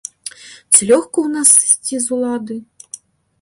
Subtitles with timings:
[0.71, 2.57] Ці лёгка ў нас сысці з улады?